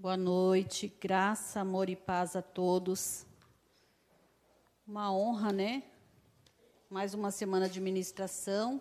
[0.00, 3.26] Boa noite, graça, amor e paz a todos.
[4.88, 5.82] Uma honra, né?
[6.88, 8.80] Mais uma semana de ministração,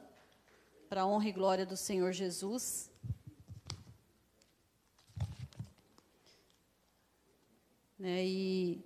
[0.88, 2.90] para a honra e glória do Senhor Jesus.
[8.00, 8.82] Né, e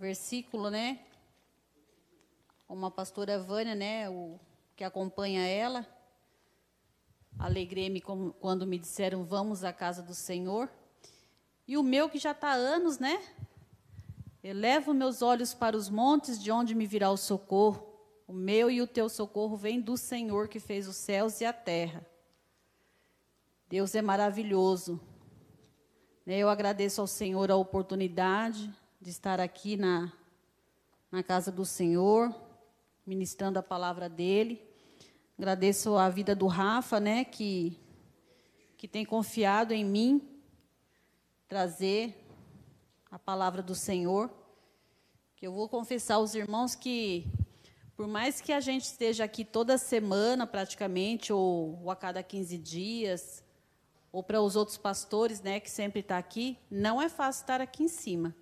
[0.00, 0.98] versículo, né?
[2.68, 4.10] Uma pastora Vânia, né?
[4.10, 4.36] O
[4.74, 5.86] que acompanha ela
[7.38, 10.68] Alegrei-me quando me disseram vamos à casa do Senhor.
[11.68, 13.22] E o meu que já está há anos, né?
[14.42, 17.86] Elevo meus olhos para os montes, de onde me virá o socorro.
[18.26, 21.52] O meu e o teu socorro vem do Senhor que fez os céus e a
[21.52, 22.04] terra.
[23.68, 25.00] Deus é maravilhoso.
[26.26, 30.12] Eu agradeço ao Senhor a oportunidade de estar aqui na,
[31.10, 32.34] na casa do Senhor,
[33.06, 34.67] ministrando a palavra dele.
[35.38, 37.78] Agradeço a vida do Rafa, né, que,
[38.76, 40.20] que tem confiado em mim
[41.46, 42.26] trazer
[43.08, 44.28] a palavra do Senhor.
[45.36, 47.24] Que eu vou confessar aos irmãos que,
[47.94, 52.58] por mais que a gente esteja aqui toda semana, praticamente, ou, ou a cada 15
[52.58, 53.44] dias,
[54.10, 57.84] ou para os outros pastores, né, que sempre está aqui, não é fácil estar aqui
[57.84, 58.34] em cima.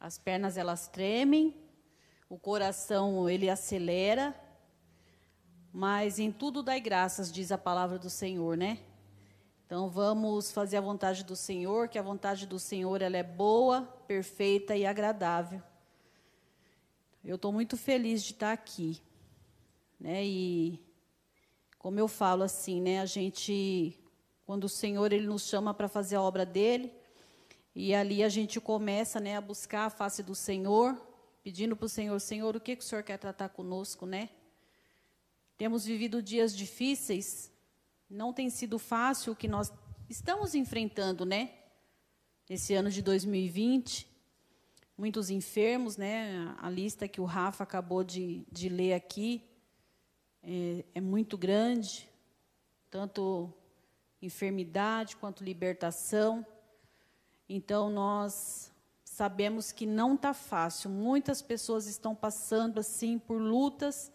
[0.00, 1.54] As pernas elas tremem,
[2.26, 4.34] o coração ele acelera,
[5.78, 8.78] mas em tudo dai graças, diz a palavra do Senhor, né?
[9.66, 13.82] Então vamos fazer a vontade do Senhor, que a vontade do Senhor ela é boa,
[14.08, 15.62] perfeita e agradável.
[17.22, 19.02] Eu estou muito feliz de estar aqui,
[20.00, 20.24] né?
[20.24, 20.82] E
[21.78, 23.00] como eu falo assim, né?
[23.02, 24.00] A gente,
[24.46, 26.90] quando o Senhor ele nos chama para fazer a obra dele,
[27.74, 30.96] e ali a gente começa, né, a buscar a face do Senhor,
[31.42, 34.30] pedindo para o Senhor, Senhor, o que, que o Senhor quer tratar conosco, né?
[35.56, 37.50] Temos vivido dias difíceis,
[38.10, 39.72] não tem sido fácil o que nós
[40.06, 41.50] estamos enfrentando, né?
[42.48, 44.06] Esse ano de 2020,
[44.98, 46.54] muitos enfermos, né?
[46.58, 49.42] A lista que o Rafa acabou de, de ler aqui
[50.42, 52.06] é, é muito grande,
[52.90, 53.50] tanto
[54.20, 56.46] enfermidade quanto libertação.
[57.48, 58.70] Então, nós
[59.02, 60.90] sabemos que não está fácil.
[60.90, 64.12] Muitas pessoas estão passando assim por lutas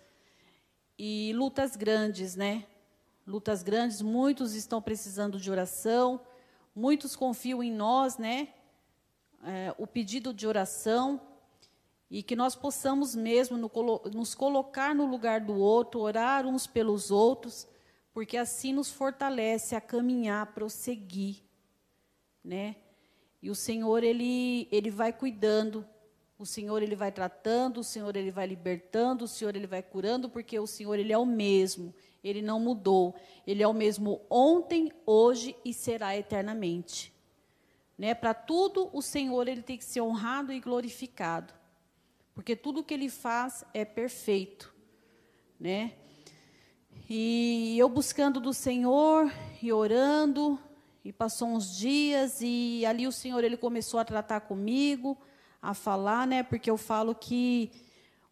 [1.03, 2.63] e lutas grandes, né?
[3.25, 6.22] Lutas grandes, muitos estão precisando de oração,
[6.75, 8.50] muitos confiam em nós, né?
[9.44, 11.19] É, o pedido de oração
[12.07, 13.72] e que nós possamos mesmo no,
[14.13, 17.68] nos colocar no lugar do outro, orar uns pelos outros,
[18.13, 21.38] porque assim nos fortalece a caminhar, prosseguir,
[22.44, 22.75] né?
[23.41, 25.83] E o Senhor ele ele vai cuidando
[26.41, 30.28] o Senhor ele vai tratando, o Senhor ele vai libertando, o Senhor ele vai curando,
[30.28, 31.94] porque o Senhor ele é o mesmo,
[32.24, 33.16] ele não mudou.
[33.46, 37.13] Ele é o mesmo ontem, hoje e será eternamente.
[37.96, 38.16] Né?
[38.16, 41.53] Para tudo o Senhor ele tem que ser honrado e glorificado.
[42.34, 44.74] Porque tudo que ele faz é perfeito,
[45.59, 45.94] né?
[47.07, 49.31] E eu buscando do Senhor
[49.62, 50.57] e orando,
[51.03, 55.18] e passou uns dias e ali o Senhor ele começou a tratar comigo
[55.62, 56.42] a falar, né?
[56.44, 57.72] Porque eu falo que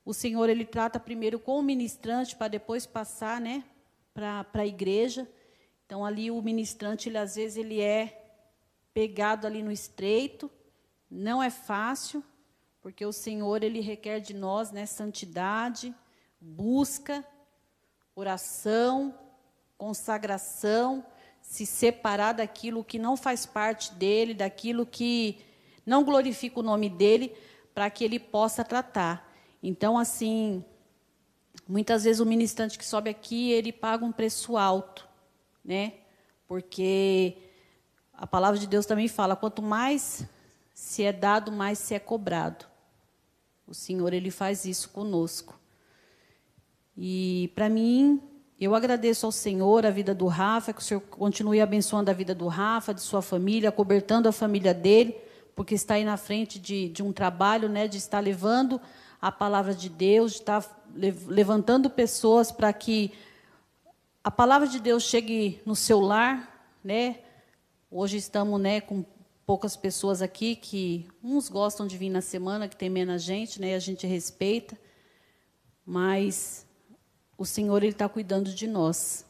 [0.04, 3.64] o Senhor ele trata primeiro com o ministrante para depois passar, né,
[4.14, 5.30] para a igreja.
[5.86, 8.20] Então ali o ministrante, ele às vezes ele é
[8.94, 10.50] pegado ali no estreito,
[11.10, 12.24] não é fácil,
[12.82, 15.94] porque o Senhor ele requer de nós, né, santidade,
[16.42, 17.24] busca,
[18.16, 19.14] oração,
[19.78, 21.06] consagração,
[21.42, 25.40] se separar daquilo que não faz parte dele, daquilo que
[25.90, 27.34] não glorifica o nome dele
[27.74, 29.28] para que ele possa tratar.
[29.62, 30.64] Então, assim,
[31.68, 35.08] muitas vezes o ministrante que sobe aqui, ele paga um preço alto,
[35.66, 35.94] né?
[36.48, 37.38] Porque
[38.14, 40.26] a palavra de Deus também fala, quanto mais
[40.76, 42.66] se é dado, mais se é cobrado.
[43.66, 45.60] O Senhor, ele faz isso conosco.
[46.96, 48.22] E, para mim,
[48.60, 52.36] eu agradeço ao Senhor a vida do Rafa, que o Senhor continue abençoando a vida
[52.36, 55.29] do Rafa, de sua família, cobertando a família dele
[55.60, 58.80] porque está aí na frente de, de um trabalho, né, de estar levando
[59.22, 60.86] a palavra de Deus, de estar
[61.28, 63.12] levantando pessoas para que
[64.24, 67.20] a palavra de Deus chegue no seu lar, né?
[67.92, 69.04] Hoje estamos, né, com
[69.46, 73.76] poucas pessoas aqui que uns gostam de vir na semana, que tem menos gente, né?
[73.76, 74.80] A gente respeita,
[75.86, 76.66] mas
[77.38, 79.26] o Senhor ele está cuidando de nós.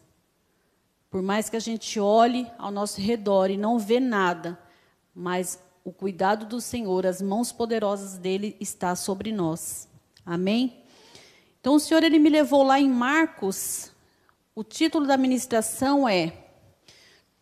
[1.10, 4.60] Por mais que a gente olhe ao nosso redor e não vê nada,
[5.12, 9.88] mas o cuidado do Senhor, as mãos poderosas dele está sobre nós.
[10.26, 10.84] Amém?
[11.60, 13.92] Então o Senhor ele me levou lá em Marcos.
[14.56, 16.34] O título da ministração é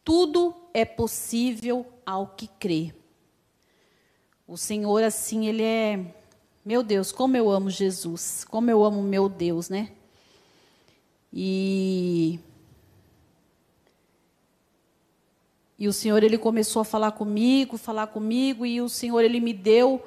[0.04, 2.94] Tudo é possível ao que crê.
[4.48, 6.16] O Senhor, assim, Ele é.
[6.64, 9.92] Meu Deus, como eu amo Jesus, como eu amo meu Deus, né?
[11.34, 12.40] E.
[15.80, 19.54] E o Senhor, Ele começou a falar comigo, falar comigo, e o Senhor, Ele me
[19.54, 20.04] deu.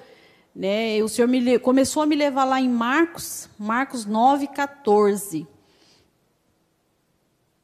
[0.54, 5.46] Né, o Senhor me, começou a me levar lá em Marcos, Marcos 9, 14.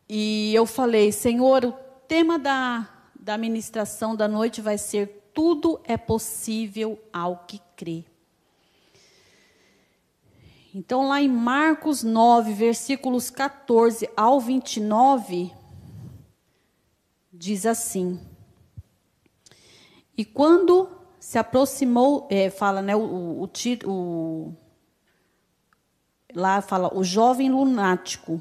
[0.09, 1.73] E eu falei, Senhor, o
[2.07, 2.89] tema da,
[3.19, 8.05] da ministração da noite vai ser tudo é possível ao que crê.
[10.73, 15.53] Então, lá em Marcos 9, versículos 14 ao 29,
[17.39, 18.19] diz assim:
[20.17, 20.89] E quando
[21.19, 23.51] se aproximou, é, fala, né, o, o,
[23.85, 24.55] o,
[26.35, 28.41] lá fala, o jovem lunático,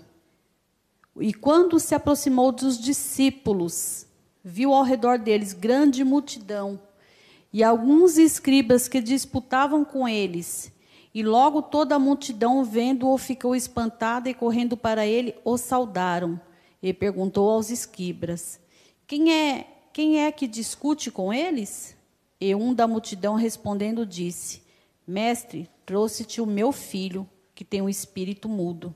[1.19, 4.05] e quando se aproximou dos discípulos,
[4.43, 6.79] viu ao redor deles grande multidão
[7.51, 10.71] e alguns escribas que disputavam com eles.
[11.13, 16.39] E logo toda a multidão, vendo-o, ficou espantada e correndo para ele, o saudaram.
[16.83, 18.59] E perguntou aos escribas:
[19.07, 21.95] Quem é, quem é que discute com eles?
[22.41, 24.63] E um da multidão respondendo disse:
[25.07, 28.95] Mestre, trouxe-te o meu filho, que tem um espírito mudo.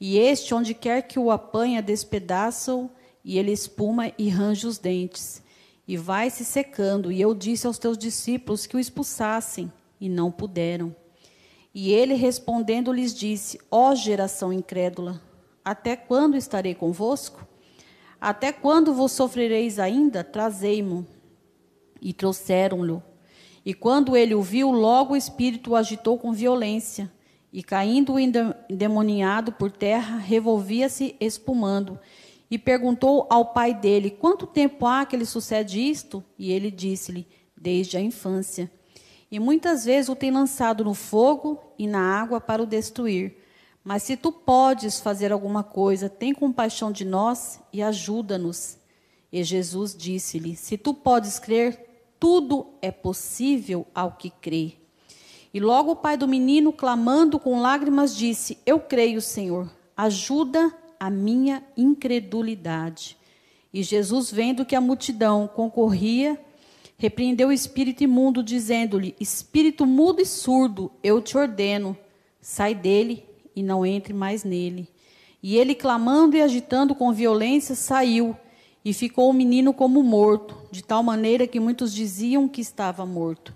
[0.00, 2.90] E este, onde quer que o apanha, despedaça-o
[3.24, 5.42] e ele espuma e range os dentes,
[5.86, 7.12] e vai se secando.
[7.12, 10.94] E eu disse aos teus discípulos que o expulsassem, e não puderam.
[11.72, 15.22] E ele respondendo lhes disse: Ó geração incrédula,
[15.64, 17.47] até quando estarei convosco?
[18.20, 20.24] Até quando vos sofrereis ainda?
[20.24, 21.06] Trazei-mo.
[22.00, 23.02] E trouxeram-lhe.
[23.64, 27.10] E quando ele o viu, logo o espírito o agitou com violência.
[27.52, 31.98] E caindo endemoniado por terra, revolvia-se espumando
[32.50, 36.24] e perguntou ao pai dele: Quanto tempo há que lhe sucede isto?
[36.38, 37.26] E ele disse-lhe:
[37.56, 38.70] Desde a infância.
[39.30, 43.36] E muitas vezes o tem lançado no fogo e na água para o destruir.
[43.88, 48.76] Mas se tu podes fazer alguma coisa, tem compaixão de nós e ajuda-nos.
[49.32, 51.88] E Jesus disse-lhe: Se tu podes crer,
[52.20, 54.74] tudo é possível ao que crê.
[55.54, 60.70] E logo o pai do menino, clamando com lágrimas, disse: Eu creio, Senhor, ajuda
[61.00, 63.16] a minha incredulidade.
[63.72, 66.38] E Jesus, vendo que a multidão concorria,
[66.98, 71.96] repreendeu o espírito imundo, dizendo-lhe: Espírito mudo e surdo, eu te ordeno,
[72.38, 73.27] sai dele
[73.58, 74.88] e não entre mais nele.
[75.42, 78.36] E ele, clamando e agitando com violência, saiu,
[78.84, 83.54] e ficou o menino como morto, de tal maneira que muitos diziam que estava morto.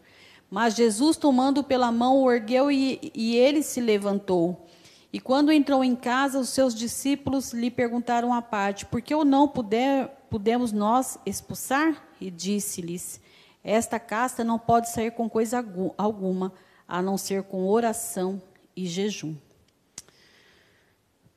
[0.51, 4.67] Mas Jesus, tomando pela mão, o ergueu e, e ele se levantou.
[5.13, 9.25] E quando entrou em casa, os seus discípulos lhe perguntaram à parte: Por que ou
[9.25, 12.03] não puder, pudemos nós expulsar?
[12.21, 13.21] E disse-lhes:
[13.63, 15.65] Esta casta não pode sair com coisa
[15.97, 16.53] alguma,
[16.89, 18.43] a não ser com oração
[18.77, 19.37] e jejum.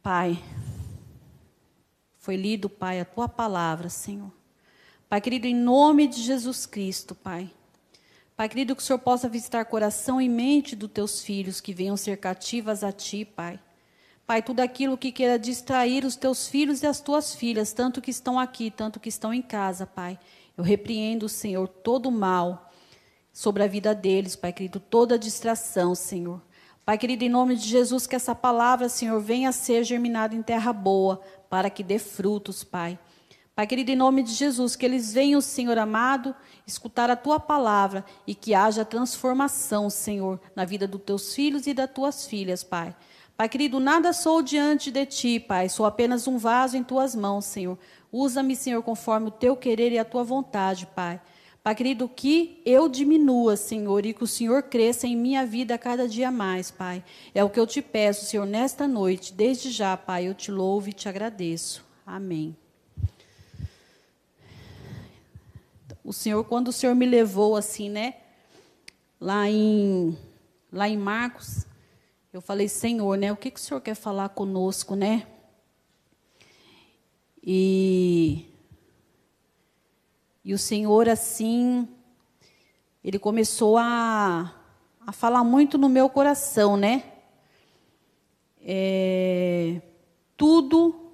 [0.05, 0.39] Pai,
[2.19, 4.31] foi lido, Pai, a tua palavra, Senhor.
[5.09, 7.49] Pai querido, em nome de Jesus Cristo, Pai.
[8.37, 11.97] Pai querido, que o Senhor possa visitar coração e mente dos teus filhos que venham
[11.97, 13.59] ser cativas a ti, Pai.
[14.27, 18.11] Pai, tudo aquilo que queira distrair os teus filhos e as tuas filhas, tanto que
[18.11, 20.19] estão aqui, tanto que estão em casa, Pai.
[20.55, 22.71] Eu repreendo, Senhor, todo o mal
[23.33, 26.44] sobre a vida deles, Pai querido, toda distração, Senhor.
[26.85, 30.43] Pai querido, em nome de Jesus, que essa palavra, Senhor, venha a ser germinada em
[30.43, 32.99] terra boa, para que dê frutos, Pai.
[33.55, 36.35] Pai querido, em nome de Jesus, que eles venham, Senhor amado,
[36.67, 41.73] escutar a tua palavra e que haja transformação, Senhor, na vida dos teus filhos e
[41.73, 42.95] das tuas filhas, Pai.
[43.35, 47.45] Pai querido, nada sou diante de ti, Pai, sou apenas um vaso em tuas mãos,
[47.45, 47.79] Senhor.
[48.11, 51.19] Usa-me, Senhor, conforme o teu querer e a tua vontade, Pai.
[51.65, 56.07] Pai querido, que eu diminua, Senhor, e que o Senhor cresça em minha vida cada
[56.07, 57.03] dia mais, Pai.
[57.33, 59.33] É o que eu te peço, Senhor, nesta noite.
[59.33, 61.83] Desde já, Pai, eu te louvo e te agradeço.
[62.05, 62.55] Amém.
[66.03, 68.17] o Senhor, quando o Senhor me levou assim, né?
[69.19, 70.15] Lá em,
[70.71, 71.65] lá em Marcos,
[72.31, 73.31] eu falei, Senhor, né?
[73.31, 75.25] O que, que o Senhor quer falar conosco, né?
[77.43, 78.45] E,
[80.45, 81.85] e o Senhor, assim,
[83.03, 84.55] ele começou a,
[85.05, 87.03] a falar muito no meu coração, né?
[88.61, 89.81] É,
[90.37, 91.11] tudo,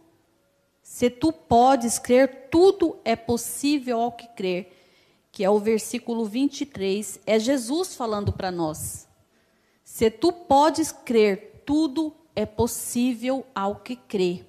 [0.83, 4.77] se tu podes crer, tudo é possível ao que crer
[5.31, 9.07] que é o versículo 23, é Jesus falando para nós.
[9.83, 14.43] Se tu podes crer, tudo é possível ao que crê.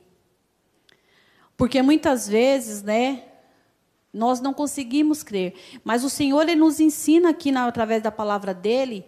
[1.57, 3.25] Porque muitas vezes, né,
[4.13, 5.55] nós não conseguimos crer.
[5.83, 9.07] Mas o Senhor ele nos ensina aqui, na, através da palavra dele,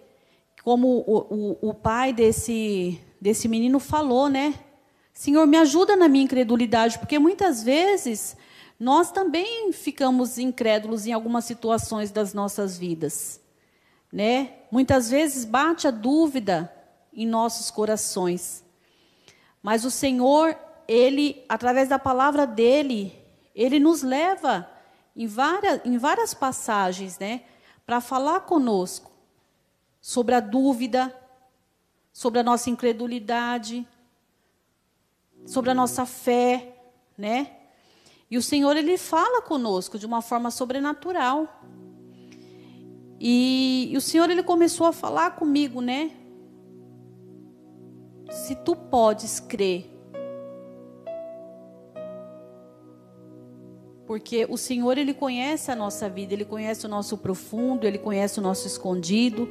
[0.63, 4.55] como o, o, o pai desse, desse menino falou, né?
[5.13, 8.37] Senhor, me ajuda na minha incredulidade, porque muitas vezes
[8.81, 13.41] nós também ficamos incrédulos em algumas situações das nossas vidas,
[14.13, 14.55] né?
[14.71, 16.73] Muitas vezes bate a dúvida
[17.13, 18.65] em nossos corações.
[19.63, 20.57] Mas o Senhor,
[20.89, 23.15] ele, através da palavra dele,
[23.55, 24.69] ele nos leva
[25.17, 27.43] em várias, em várias passagens, né,
[27.87, 29.13] para falar conosco
[30.01, 31.15] sobre a dúvida,
[32.13, 33.87] sobre a nossa incredulidade,
[35.47, 36.77] sobre a nossa fé,
[37.17, 37.53] né?
[38.31, 41.61] E o Senhor ele fala conosco de uma forma sobrenatural.
[43.21, 46.11] E, e o Senhor ele começou a falar comigo, né?
[48.31, 49.94] Se tu podes crer,
[54.15, 58.39] porque o Senhor ele conhece a nossa vida, ele conhece o nosso profundo, ele conhece
[58.39, 59.49] o nosso escondido,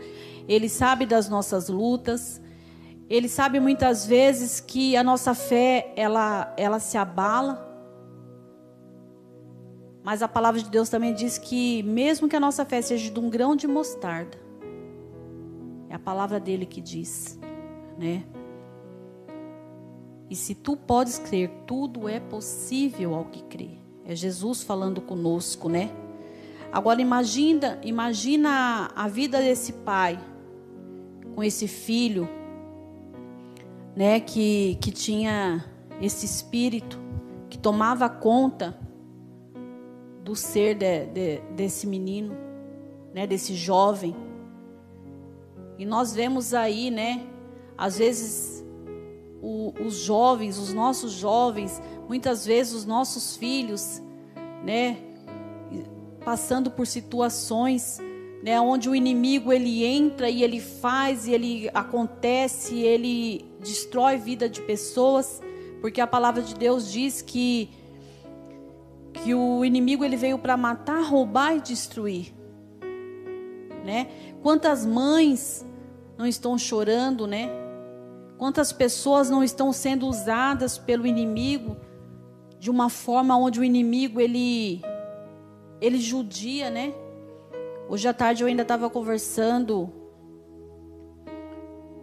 [0.48, 2.41] ele sabe das nossas lutas.
[3.10, 7.62] Ele sabe muitas vezes que a nossa fé ela ela se abala.
[10.01, 13.20] Mas a palavra de Deus também diz que mesmo que a nossa fé seja de
[13.20, 14.38] um grão de mostarda,
[15.89, 17.38] é a palavra dele que diz,
[17.98, 18.24] né?
[20.29, 23.83] E se tu podes crer, tudo é possível ao que crê.
[24.06, 25.92] É Jesus falando conosco, né?
[26.72, 30.20] Agora imagina, imagina a vida desse pai
[31.34, 32.28] com esse filho,
[33.96, 35.64] né, que que tinha
[36.02, 37.00] esse espírito
[37.50, 38.78] que tomava conta
[40.24, 42.36] do ser de, de, desse menino,
[43.14, 44.16] né, desse jovem.
[45.78, 47.26] E nós vemos aí, né,
[47.78, 48.53] às vezes
[49.44, 54.02] o, os jovens, os nossos jovens, muitas vezes os nossos filhos,
[54.64, 54.98] né,
[56.24, 58.00] passando por situações,
[58.42, 64.48] né, onde o inimigo ele entra e ele faz e ele acontece, ele destrói vida
[64.48, 65.42] de pessoas,
[65.82, 67.70] porque a palavra de Deus diz que
[69.22, 72.34] que o inimigo ele veio para matar, roubar e destruir,
[73.86, 74.08] né?
[74.42, 75.64] Quantas mães
[76.18, 77.62] não estão chorando, né?
[78.44, 81.78] Quantas pessoas não estão sendo usadas pelo inimigo
[82.60, 84.82] de uma forma onde o inimigo ele
[85.80, 86.94] ele judia, né?
[87.88, 89.90] Hoje à tarde eu ainda estava conversando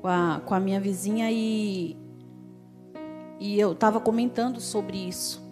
[0.01, 1.95] com a, com a minha vizinha e,
[3.39, 5.47] e eu estava comentando sobre isso.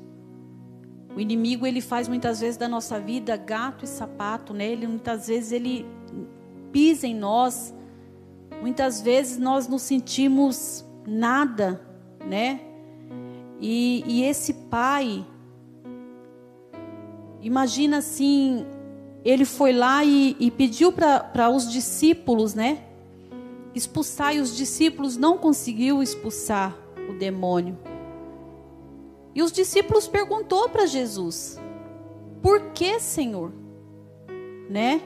[1.15, 4.67] O inimigo ele faz muitas vezes da nossa vida gato e sapato, né?
[4.69, 5.85] Ele muitas vezes ele
[6.73, 7.75] pisa em nós.
[8.61, 11.81] Muitas vezes nós nos sentimos nada,
[12.27, 12.61] né?
[13.61, 15.25] E, e esse pai,
[17.41, 18.67] imagina assim,
[19.25, 22.85] ele foi lá e, e pediu para os discípulos, né?
[23.75, 26.77] Expulsar, e os discípulos não conseguiu expulsar
[27.09, 27.79] o demônio.
[29.35, 31.61] E os discípulos perguntou para Jesus:
[32.43, 33.53] Por que, Senhor?
[34.69, 35.01] Né?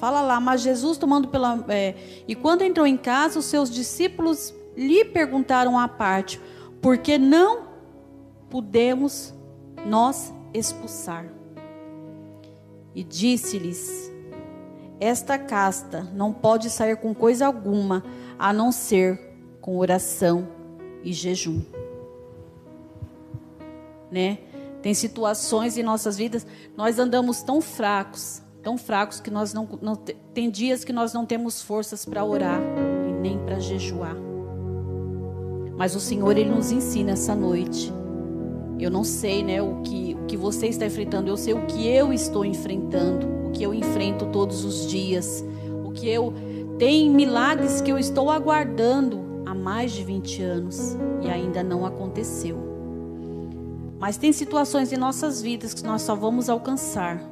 [0.00, 1.62] Fala lá, mas Jesus tomando pela.
[1.68, 1.94] É,
[2.26, 6.40] e quando entrou em casa, os seus discípulos lhe perguntaram à parte:
[6.80, 7.68] Por que não
[8.48, 9.34] pudemos
[9.84, 11.26] nós expulsar?
[12.94, 14.10] E disse-lhes:
[14.98, 18.02] Esta casta não pode sair com coisa alguma,
[18.38, 19.20] a não ser
[19.60, 20.48] com oração
[21.04, 21.60] e jejum.
[24.10, 24.38] Né?
[24.80, 29.96] Tem situações em nossas vidas, nós andamos tão fracos, tão fracos que nós não, não
[29.96, 32.60] tem dias que nós não temos forças para orar
[33.08, 34.16] e nem para jejuar.
[35.76, 37.92] Mas o Senhor ele nos ensina essa noite
[38.80, 41.86] eu não sei, né, o que, o que você está enfrentando, eu sei o que
[41.86, 45.44] eu estou enfrentando, o que eu enfrento todos os dias,
[45.84, 46.32] o que eu
[46.78, 52.56] tem milagres que eu estou aguardando há mais de 20 anos e ainda não aconteceu.
[53.98, 57.22] Mas tem situações em nossas vidas que nós só vamos alcançar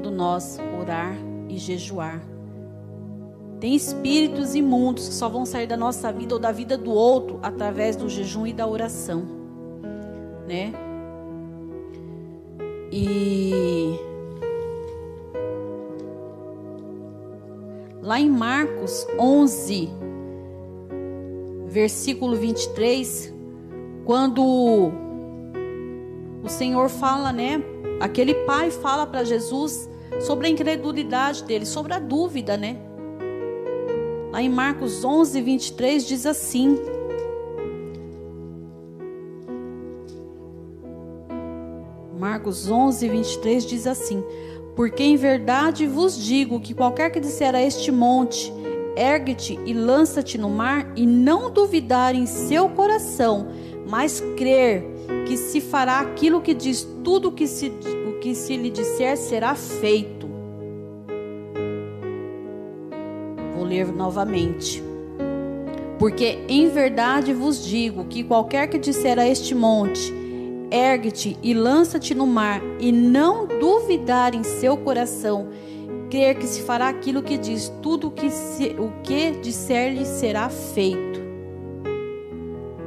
[0.00, 1.14] quando nós orar
[1.48, 2.22] e jejuar.
[3.60, 7.38] Tem espíritos imundos que só vão sair da nossa vida ou da vida do outro
[7.42, 9.40] através do jejum e da oração
[10.50, 10.72] né?
[12.90, 13.94] E
[18.02, 19.88] lá em Marcos 11,
[21.66, 23.32] versículo 23,
[24.04, 24.42] quando
[26.42, 27.62] o Senhor fala, né?
[28.00, 29.89] Aquele pai fala para Jesus
[30.20, 32.76] sobre a incredulidade dele, sobre a dúvida, né?
[34.30, 36.78] Lá em Marcos 11, 23 diz assim:
[42.16, 44.22] Marcos 11, 23 diz assim:
[44.76, 48.52] Porque em verdade vos digo que qualquer que disser a este monte,
[48.96, 53.48] ergue-te e lança-te no mar, e não duvidar em seu coração,
[53.88, 54.84] mas crer
[55.26, 57.72] que se fará aquilo que diz, tudo que se,
[58.20, 60.28] que se lhe disser será feito.
[63.54, 64.82] Vou ler novamente.
[65.98, 70.12] Porque em verdade vos digo que qualquer que disser a este monte,
[70.70, 75.48] ergue-te e lança-te no mar, e não duvidar em seu coração,
[76.10, 80.48] crer que se fará aquilo que diz, tudo o que, se, o que disser-lhe será
[80.48, 81.20] feito.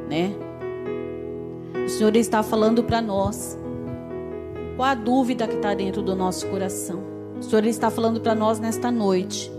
[0.09, 0.31] Né?
[1.85, 3.57] O Senhor está falando para nós.
[4.75, 6.99] Qual a dúvida que está dentro do nosso coração?
[7.37, 9.51] O Senhor está falando para nós nesta noite.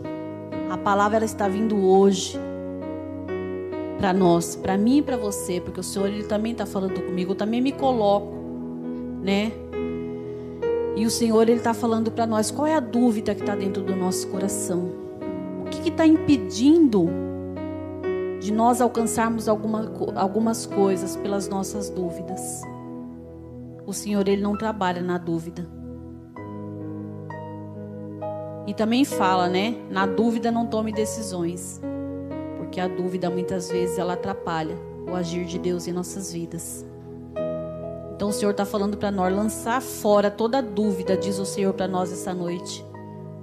[0.69, 2.37] A palavra está vindo hoje
[3.97, 7.31] para nós, para mim e para você, porque o Senhor ele também está falando comigo,
[7.31, 8.35] eu também me coloco,
[9.23, 9.53] né?
[10.97, 13.85] E o Senhor ele está falando para nós qual é a dúvida que está dentro
[13.85, 14.91] do nosso coração,
[15.65, 17.09] o que está impedindo
[18.41, 22.63] de nós alcançarmos alguma, algumas coisas pelas nossas dúvidas.
[23.87, 25.67] O Senhor ele não trabalha na dúvida.
[28.67, 29.77] E também fala, né?
[29.91, 31.81] Na dúvida não tome decisões
[32.75, 34.77] porque a dúvida muitas vezes ela atrapalha
[35.09, 36.85] o agir de Deus em nossas vidas.
[38.17, 41.87] Então o Senhor está falando para nós lançar fora toda dúvida, diz o Senhor para
[41.87, 42.85] nós essa noite.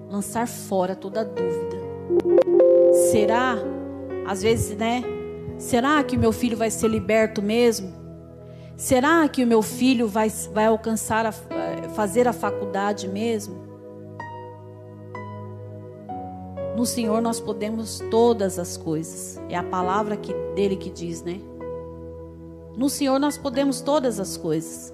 [0.09, 1.77] Lançar fora toda dúvida.
[3.09, 3.55] Será,
[4.27, 5.01] às vezes, né?
[5.57, 8.00] Será que meu filho vai ser liberto mesmo?
[8.81, 11.31] Será que o meu filho vai, vai alcançar, a,
[11.93, 13.61] fazer a faculdade mesmo?
[16.75, 19.39] No Senhor nós podemos todas as coisas.
[19.49, 21.39] É a palavra que, dele que diz, né?
[22.75, 24.91] No Senhor nós podemos todas as coisas.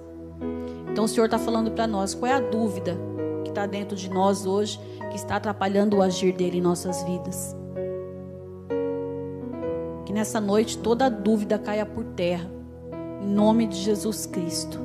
[0.92, 2.94] Então o Senhor está falando para nós qual é a dúvida
[3.42, 4.78] que está dentro de nós hoje,
[5.10, 7.56] que está atrapalhando o agir dele em nossas vidas.
[10.04, 12.57] Que nessa noite toda dúvida caia por terra,
[13.20, 14.78] em nome de Jesus Cristo.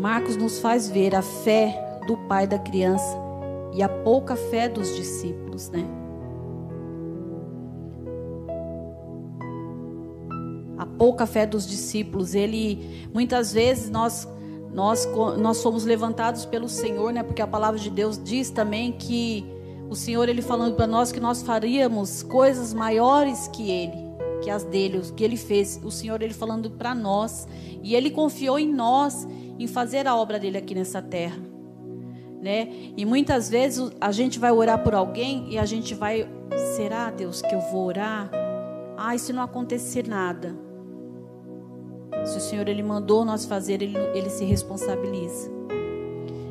[0.00, 3.16] Marcos nos faz ver a fé do pai da criança
[3.74, 5.84] e a pouca fé dos discípulos, né?
[10.78, 14.28] A pouca fé dos discípulos, ele muitas vezes nós
[14.72, 17.22] nós nós somos levantados pelo Senhor, né?
[17.22, 19.44] Porque a palavra de Deus diz também que
[19.88, 24.05] o Senhor ele falando para nós que nós faríamos coisas maiores que ele,
[24.46, 25.80] que as dele, o que ele fez.
[25.82, 27.48] O Senhor ele falando para nós
[27.82, 29.26] e ele confiou em nós
[29.58, 31.56] em fazer a obra dele aqui nessa terra
[32.46, 32.68] né?
[32.96, 36.28] E muitas vezes a gente vai orar por alguém e a gente vai,
[36.76, 38.30] será Deus que eu vou orar?
[38.96, 40.56] Ai, se não acontecer nada.
[42.24, 45.50] Se o Senhor ele mandou nós fazer, ele, ele se responsabiliza.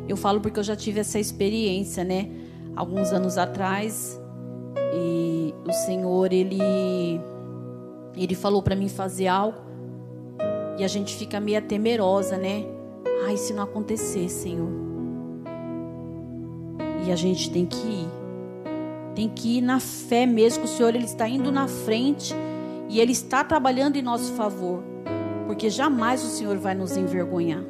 [0.05, 2.29] Eu falo porque eu já tive essa experiência, né?
[2.75, 4.19] Alguns anos atrás,
[4.93, 7.21] e o Senhor ele
[8.23, 9.59] ele falou para mim fazer algo
[10.77, 12.65] e a gente fica meio temerosa, né?
[13.25, 14.69] Ai, se não acontecer, Senhor.
[17.05, 18.07] E a gente tem que ir.
[19.15, 22.33] Tem que ir na fé mesmo, que o Senhor ele está indo na frente
[22.89, 24.83] e ele está trabalhando em nosso favor.
[25.47, 27.63] Porque jamais o Senhor vai nos envergonhar.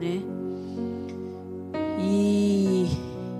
[0.00, 0.22] Né?
[2.00, 2.86] E,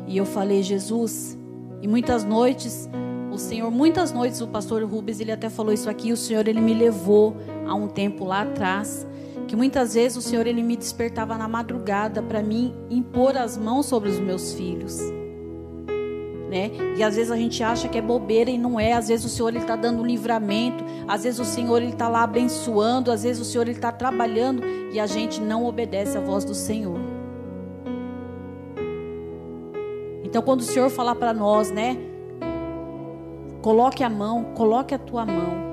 [0.06, 1.36] e eu falei, Jesus,
[1.82, 2.88] e muitas noites,
[3.30, 6.60] o Senhor, muitas noites, o pastor Rubens, ele até falou isso aqui, o Senhor, ele
[6.60, 9.06] me levou a um tempo lá atrás,
[9.46, 13.86] que muitas vezes o Senhor ele me despertava na madrugada para mim impor as mãos
[13.86, 15.00] sobre os meus filhos.
[16.48, 16.72] Né?
[16.96, 18.92] E às vezes a gente acha que é bobeira e não é.
[18.92, 22.08] Às vezes o Senhor ele está dando um livramento, às vezes o Senhor ele está
[22.08, 26.20] lá abençoando, às vezes o Senhor ele está trabalhando e a gente não obedece à
[26.20, 26.98] voz do Senhor.
[30.24, 32.09] Então quando o Senhor falar para nós, né?
[33.62, 35.70] Coloque a mão, coloque a tua mão.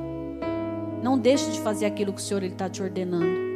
[1.02, 3.48] Não deixe de fazer aquilo que o Senhor está te ordenando.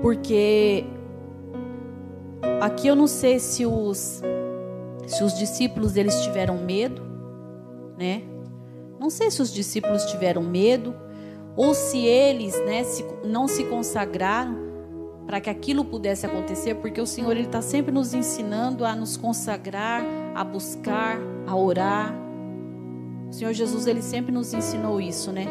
[0.00, 0.84] Porque
[2.60, 4.22] aqui eu não sei se os
[5.06, 7.02] se os discípulos eles tiveram medo,
[7.98, 8.22] né?
[9.00, 10.94] Não sei se os discípulos tiveram medo
[11.56, 14.68] ou se eles, né, se, não se consagraram
[15.26, 19.16] para que aquilo pudesse acontecer, porque o Senhor ele está sempre nos ensinando a nos
[19.16, 20.02] consagrar,
[20.34, 22.27] a buscar, a orar.
[23.28, 25.46] O Senhor Jesus ele sempre nos ensinou isso, né?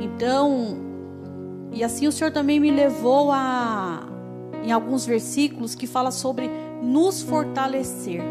[0.00, 0.76] Então
[1.72, 4.06] e assim o Senhor também me levou a
[4.62, 6.50] em alguns versículos que fala sobre
[6.82, 8.22] nos fortalecer.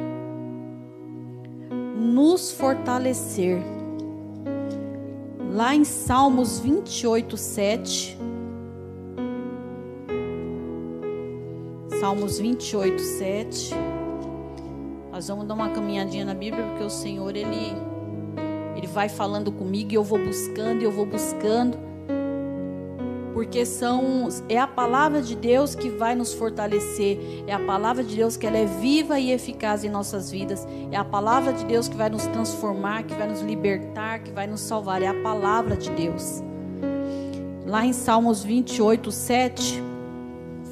[1.98, 3.62] Nos fortalecer.
[5.52, 8.18] Lá em Salmos 28, 7.
[12.00, 13.76] Salmos 28, 7.
[15.20, 17.76] Nós vamos dar uma caminhadinha na Bíblia, porque o Senhor, Ele,
[18.74, 21.78] Ele vai falando comigo e eu vou buscando, e eu vou buscando.
[23.34, 27.20] Porque são, é a palavra de Deus que vai nos fortalecer.
[27.46, 30.66] É a palavra de Deus que ela é viva e eficaz em nossas vidas.
[30.90, 34.48] É a palavra de Deus que vai nos transformar, que vai nos libertar, que vai
[34.48, 35.02] nos salvar.
[35.02, 36.42] É a palavra de Deus.
[37.66, 39.84] Lá em Salmos 28, 7,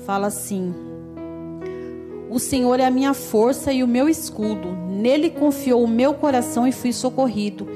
[0.05, 0.86] fala assim.
[2.29, 4.69] O Senhor é a minha força e o meu escudo.
[4.89, 7.67] Nele confiou o meu coração e fui socorrido.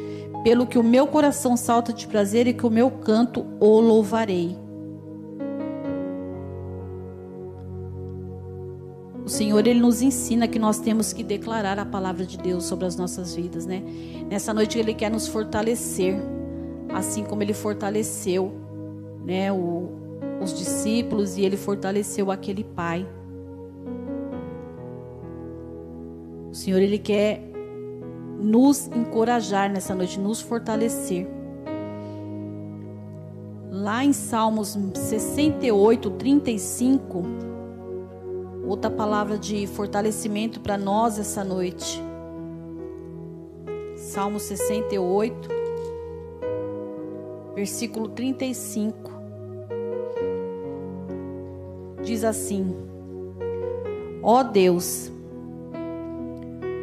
[0.43, 4.57] Pelo que o meu coração salta de prazer e que o meu canto o louvarei.
[9.23, 12.85] O Senhor ele nos ensina que nós temos que declarar a palavra de Deus sobre
[12.85, 13.83] as nossas vidas, né?
[14.29, 16.19] Nessa noite ele quer nos fortalecer,
[16.89, 18.51] assim como ele fortaleceu,
[19.23, 19.89] né, o,
[20.41, 23.07] os discípulos e ele fortaleceu aquele pai.
[26.51, 27.41] O Senhor ele quer
[28.37, 31.27] nos encorajar nessa noite, nos fortalecer.
[33.71, 37.23] Lá em Salmos 68, 35,
[38.67, 42.03] outra palavra de fortalecimento para nós essa noite.
[43.95, 45.49] Salmo 68,
[47.55, 49.11] versículo 35.
[52.03, 52.75] Diz assim:
[54.21, 55.11] Ó Deus,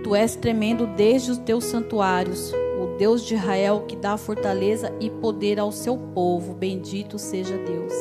[0.09, 5.11] Tu és tremendo desde os teus santuários, o Deus de Israel que dá fortaleza e
[5.11, 6.55] poder ao seu povo.
[6.55, 7.93] Bendito seja Deus.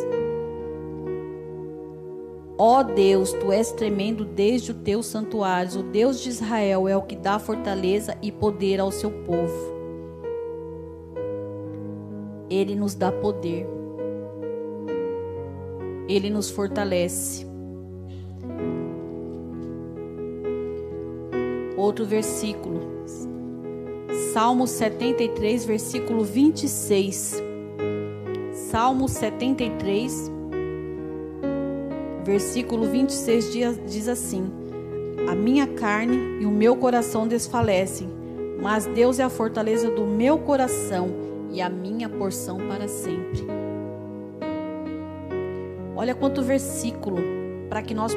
[2.57, 7.01] Ó Deus, tu és tremendo desde os teus santuários, o Deus de Israel é o
[7.01, 9.75] que dá fortaleza e poder ao seu povo.
[12.49, 13.67] Ele nos dá poder.
[16.07, 17.45] Ele nos fortalece.
[21.87, 22.81] Outro versículo.
[24.33, 27.41] Salmo 73, versículo 26.
[28.51, 30.31] Salmo 73,
[32.23, 33.53] versículo 26
[33.87, 34.51] diz assim:
[35.29, 38.09] A minha carne e o meu coração desfalecem,
[38.61, 41.09] mas Deus é a fortaleza do meu coração
[41.51, 43.47] e a minha porção para sempre.
[45.95, 47.17] Olha quanto versículo
[47.69, 48.11] para que nós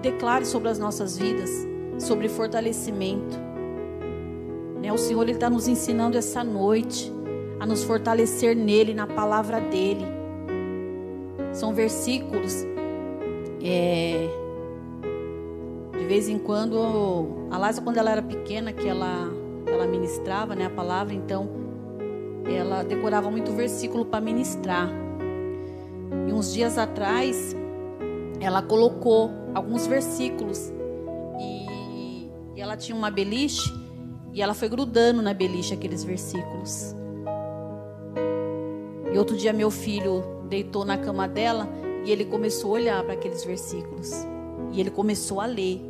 [0.00, 3.38] declare sobre as nossas vidas sobre fortalecimento.
[4.80, 4.92] Né?
[4.92, 7.12] O Senhor está nos ensinando essa noite
[7.60, 10.04] a nos fortalecer nele, na palavra dele.
[11.52, 12.66] São versículos.
[13.62, 14.28] É,
[15.96, 19.30] de vez em quando, a Lázara, quando ela era pequena, que ela,
[19.66, 21.48] ela ministrava né, a palavra, então
[22.44, 24.90] ela decorava muito versículo para ministrar.
[26.28, 27.54] E uns dias atrás,
[28.40, 30.72] ela colocou alguns versículos
[32.60, 33.72] ela tinha uma beliche
[34.32, 36.94] e ela foi grudando na beliche aqueles versículos.
[39.12, 41.68] E outro dia meu filho deitou na cama dela
[42.04, 44.10] e ele começou a olhar para aqueles versículos.
[44.72, 45.80] E ele começou a ler.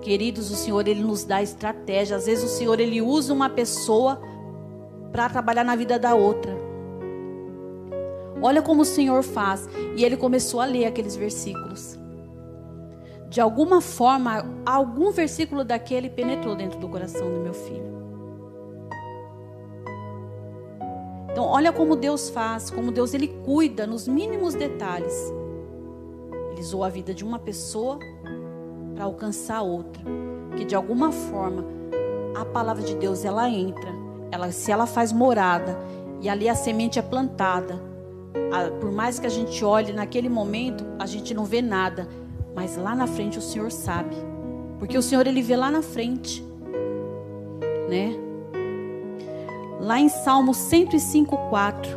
[0.00, 2.16] Queridos, o Senhor ele nos dá estratégia.
[2.16, 4.20] Às vezes o Senhor ele usa uma pessoa
[5.12, 6.54] para trabalhar na vida da outra.
[8.40, 9.68] Olha como o Senhor faz.
[9.94, 11.98] E ele começou a ler aqueles versículos
[13.28, 17.96] de alguma forma, algum versículo daquele penetrou dentro do coração do meu filho.
[21.30, 25.32] Então, olha como Deus faz, como Deus ele cuida nos mínimos detalhes.
[26.52, 27.98] Ele usou a vida de uma pessoa
[28.94, 30.02] para alcançar outra,
[30.56, 31.62] que de alguma forma
[32.34, 33.90] a palavra de Deus ela entra,
[34.30, 35.78] ela se ela faz morada
[36.22, 37.78] e ali a semente é plantada.
[38.80, 42.08] por mais que a gente olhe naquele momento, a gente não vê nada,
[42.56, 44.16] mas lá na frente o Senhor sabe.
[44.78, 46.42] Porque o Senhor ele vê lá na frente,
[47.88, 48.14] né?
[49.78, 51.90] Lá em Salmo 105:4,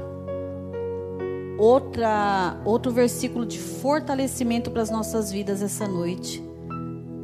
[1.58, 6.44] outra outro versículo de fortalecimento para as nossas vidas essa noite.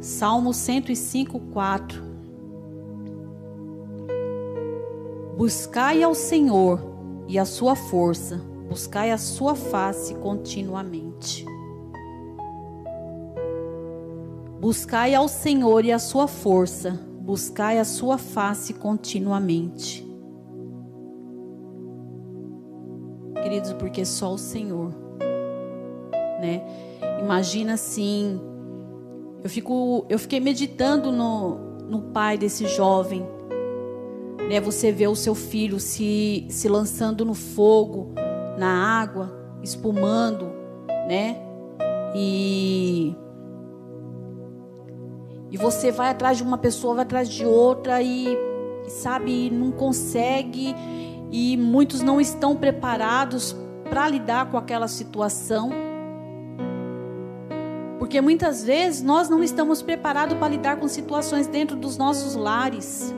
[0.00, 2.02] Salmo 105:4.
[5.36, 6.80] Buscai ao Senhor
[7.28, 11.44] e a sua força, buscai a sua face continuamente.
[14.66, 20.04] Buscai ao Senhor e a sua força, buscai a sua face continuamente.
[23.40, 24.92] Queridos, porque só o Senhor,
[26.40, 26.64] né?
[27.22, 28.40] Imagina assim,
[29.44, 33.24] eu fico, eu fiquei meditando no, no pai desse jovem,
[34.48, 34.60] né?
[34.60, 38.14] Você vê o seu filho se, se lançando no fogo,
[38.58, 39.30] na água,
[39.62, 40.50] espumando,
[41.06, 41.40] né?
[42.16, 43.14] E
[45.50, 48.36] e você vai atrás de uma pessoa, vai atrás de outra e
[48.88, 50.74] sabe, não consegue
[51.30, 53.54] e muitos não estão preparados
[53.88, 55.70] para lidar com aquela situação.
[57.98, 63.14] Porque muitas vezes nós não estamos preparados para lidar com situações dentro dos nossos lares,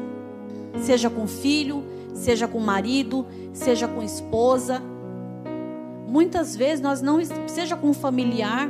[0.79, 4.81] seja com filho, seja com marido, seja com esposa.
[6.07, 8.69] Muitas vezes nós não, seja com familiar,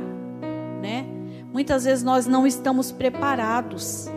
[0.81, 1.18] né?
[1.51, 4.07] Muitas vezes nós não estamos preparados.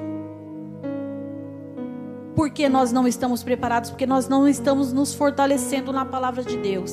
[2.37, 3.91] Por que nós não estamos preparados?
[3.91, 6.93] Porque nós não estamos nos fortalecendo na palavra de Deus.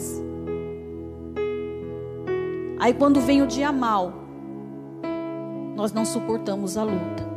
[2.80, 4.14] Aí quando vem o dia mal,
[5.76, 7.30] nós não suportamos a luta.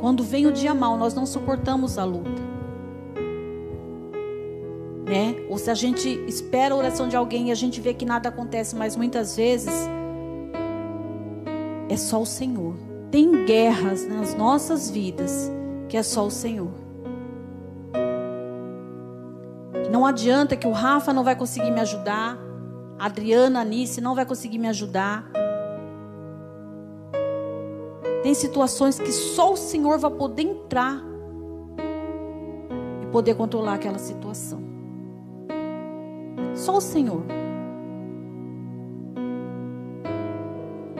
[0.00, 2.49] Quando vem o dia mal, nós não suportamos a luta.
[5.10, 5.34] Né?
[5.48, 8.28] Ou se a gente espera a oração de alguém e a gente vê que nada
[8.28, 9.74] acontece, mas muitas vezes
[11.88, 12.76] é só o Senhor.
[13.10, 15.50] Tem guerras nas nossas vidas
[15.88, 16.70] que é só o Senhor.
[19.90, 22.38] Não adianta que o Rafa não vai conseguir me ajudar,
[22.96, 25.28] a Adriana, a Anice não vai conseguir me ajudar.
[28.22, 31.02] Tem situações que só o Senhor vai poder entrar
[33.02, 34.69] e poder controlar aquela situação.
[36.60, 37.22] Só o Senhor.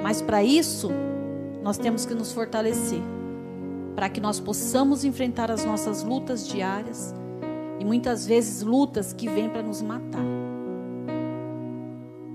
[0.02, 0.90] Mas para isso,
[1.62, 3.02] nós temos que nos fortalecer,
[3.94, 7.14] para que nós possamos enfrentar as nossas lutas diárias
[7.78, 10.24] e muitas vezes lutas que vêm para nos matar.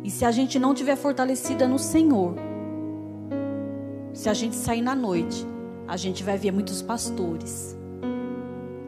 [0.03, 2.35] E se a gente não tiver fortalecida no Senhor,
[4.13, 5.47] se a gente sair na noite,
[5.87, 7.75] a gente vai ver muitos pastores,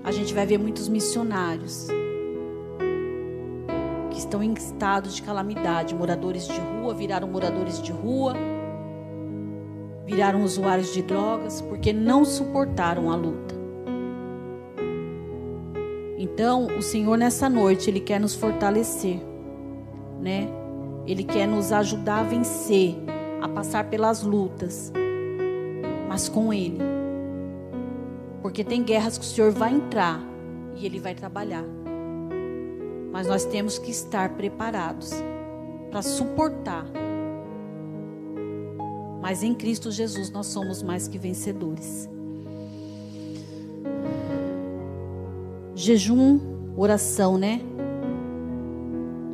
[0.03, 1.87] a gente vai ver muitos missionários
[4.17, 8.33] que estão em estado de calamidade, moradores de rua viraram moradores de rua
[10.07, 13.53] viraram usuários de drogas porque não suportaram a luta.
[16.17, 19.19] Então, o Senhor nessa noite, ele quer nos fortalecer,
[20.19, 20.47] né?
[21.05, 22.95] Ele quer nos ajudar a vencer,
[23.39, 24.91] a passar pelas lutas,
[26.09, 26.79] mas com ele.
[28.41, 30.19] Porque tem guerras que o Senhor vai entrar
[30.75, 31.76] e ele vai trabalhar.
[33.17, 35.09] Mas nós temos que estar preparados
[35.89, 36.85] para suportar
[39.27, 42.09] mas em Cristo Jesus nós somos mais que vencedores.
[45.75, 46.39] Jejum,
[46.77, 47.59] oração, né?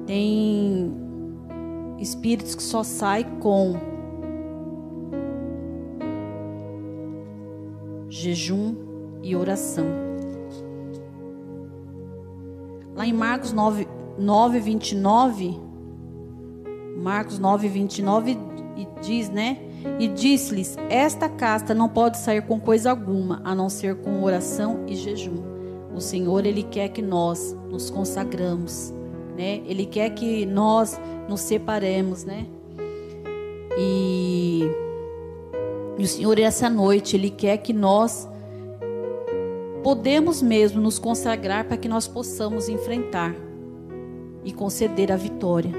[0.08, 0.92] Tem
[2.00, 3.76] espíritos que só saem com
[8.10, 8.76] jejum
[9.22, 10.03] e oração.
[13.04, 13.86] Lá em Marcos 9,
[14.18, 15.60] 9 29,
[16.96, 18.38] Marcos 9, 29,
[18.78, 19.58] e diz, né?
[20.00, 24.86] E disse-lhes: Esta casta não pode sair com coisa alguma, a não ser com oração
[24.88, 25.44] e jejum.
[25.94, 28.94] O Senhor, Ele quer que nós nos consagramos,
[29.36, 29.62] né?
[29.66, 32.46] Ele quer que nós nos separemos, né?
[33.78, 34.62] E,
[35.98, 38.30] e o Senhor, essa noite, Ele quer que nós
[39.84, 43.36] podemos mesmo nos consagrar para que nós possamos enfrentar
[44.44, 45.72] e conceder a vitória.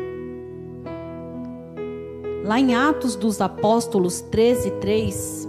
[2.45, 5.49] Lá em Atos dos Apóstolos 13, 3.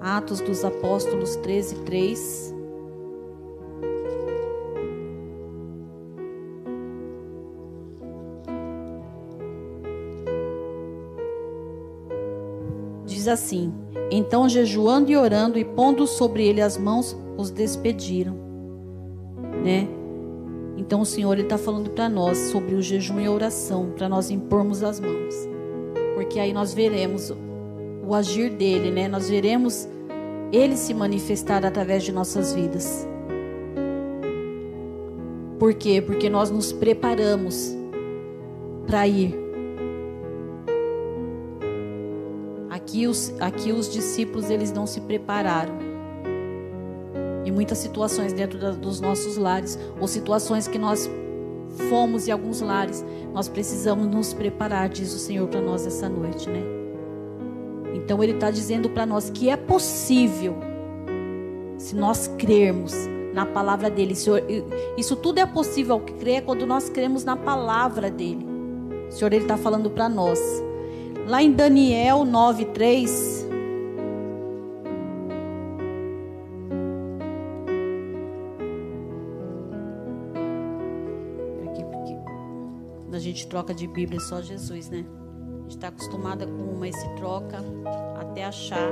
[0.00, 2.51] Atos dos Apóstolos 13, 3.
[13.22, 13.72] Diz assim:
[14.10, 18.34] Então, jejuando e orando e pondo sobre ele as mãos, os despediram.
[19.64, 19.86] Né?
[20.76, 24.28] Então o Senhor está falando para nós sobre o jejum e a oração, para nós
[24.28, 25.36] impormos as mãos.
[26.16, 27.32] Porque aí nós veremos
[28.04, 29.06] o agir dele, né?
[29.06, 29.88] Nós veremos
[30.50, 33.06] ele se manifestar através de nossas vidas.
[35.60, 36.02] Por quê?
[36.02, 37.72] Porque nós nos preparamos
[38.84, 39.41] para ir.
[42.92, 45.72] Aqui os, aqui os discípulos eles não se prepararam
[47.42, 51.10] em muitas situações dentro da, dos nossos lares, ou situações que nós
[51.88, 53.02] fomos em alguns lares,
[53.32, 56.60] nós precisamos nos preparar, diz o Senhor para nós essa noite, né?
[57.94, 60.54] Então Ele está dizendo para nós que é possível,
[61.78, 62.92] se nós crermos
[63.32, 64.14] na palavra dele.
[64.14, 64.42] Senhor,
[64.98, 68.46] isso tudo é possível que crer quando nós cremos na palavra dele.
[69.08, 70.38] O Senhor ele está falando para nós.
[71.26, 73.42] Lá em Daniel 9:3
[83.12, 85.04] A gente troca de Bíblia é só Jesus, né?
[85.06, 87.58] A gente está acostumada com uma e se troca
[88.18, 88.90] até achar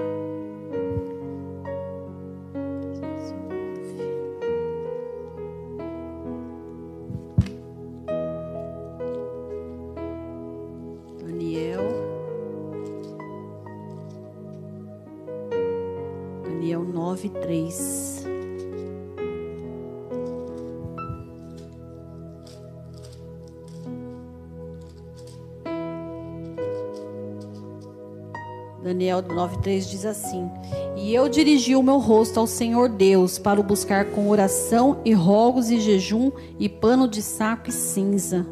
[29.20, 30.50] Daniel 9,3 diz assim:
[30.96, 35.12] E eu dirigi o meu rosto ao Senhor Deus para o buscar com oração e
[35.12, 38.46] rogos e jejum e pano de saco e cinza.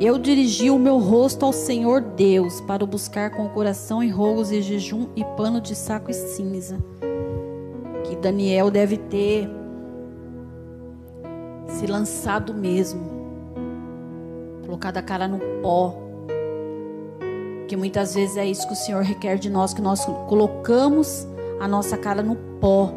[0.00, 4.50] Eu dirigi o meu rosto ao Senhor Deus para o buscar com coração e rogos
[4.50, 6.78] e jejum e pano de saco e cinza.
[8.04, 9.48] Que Daniel deve ter
[11.68, 13.02] se lançado mesmo,
[14.64, 16.03] colocado a cara no pó
[17.74, 21.26] que muitas vezes é isso que o Senhor requer de nós, que nós colocamos
[21.58, 22.94] a nossa cara no pó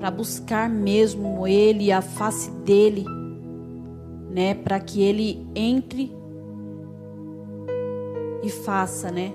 [0.00, 3.04] para buscar mesmo Ele, a face dele,
[4.32, 6.12] né, para que Ele entre
[8.42, 9.32] e faça, né,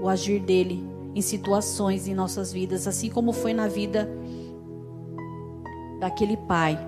[0.00, 0.80] o agir dele
[1.12, 4.08] em situações em nossas vidas, assim como foi na vida
[5.98, 6.78] daquele pai,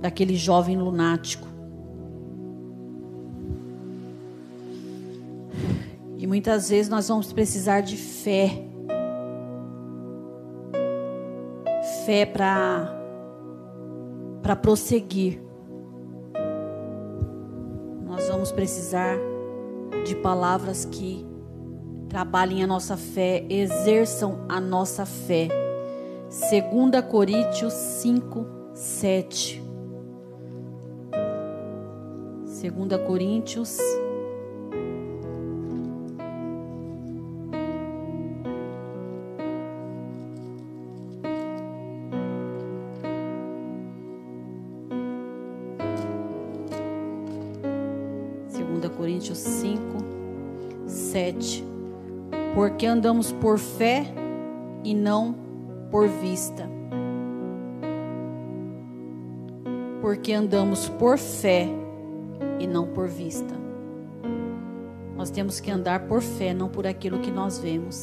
[0.00, 1.47] daquele jovem lunático.
[6.38, 8.64] Muitas vezes nós vamos precisar de fé.
[12.06, 12.94] Fé para
[14.40, 15.42] para prosseguir.
[18.06, 19.18] Nós vamos precisar
[20.06, 21.26] de palavras que
[22.08, 25.48] trabalhem a nossa fé, exerçam a nossa fé.
[26.30, 29.60] 2 Coríntios 5, 7.
[32.46, 34.07] 2 Coríntios 5.
[52.68, 54.04] Porque andamos por fé
[54.84, 55.34] e não
[55.90, 56.68] por vista.
[60.02, 61.66] Porque andamos por fé
[62.60, 63.54] e não por vista.
[65.16, 68.02] Nós temos que andar por fé, não por aquilo que nós vemos.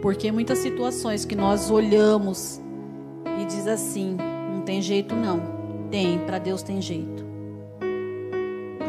[0.00, 2.58] Porque muitas situações que nós olhamos
[3.38, 4.16] e diz assim,
[4.50, 5.42] não tem jeito não.
[5.90, 7.28] Tem, para Deus tem jeito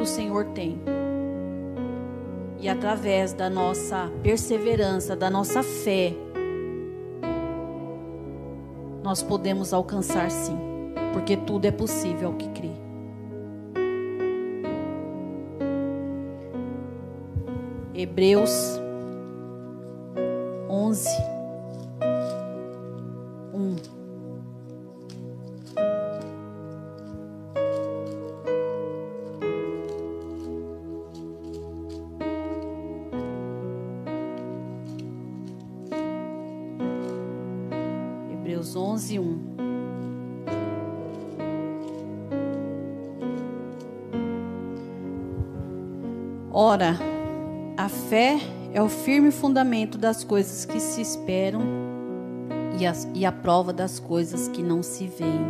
[0.02, 0.82] o Senhor tem.
[2.62, 6.14] E através da nossa perseverança, da nossa fé,
[9.04, 10.58] nós podemos alcançar sim,
[11.12, 12.70] porque tudo é possível ao que crê.
[17.96, 18.80] Hebreus
[20.70, 21.10] 11 11,
[49.32, 51.62] firme fundamento das coisas que se esperam
[52.80, 55.50] e a, e a prova das coisas que não se veem.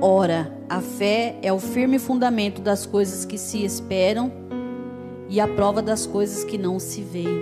[0.00, 4.32] Ora, a fé é o firme fundamento das coisas que se esperam
[5.28, 7.40] e a prova das coisas que não se veem.